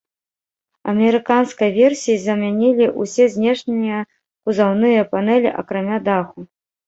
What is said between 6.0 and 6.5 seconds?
даху.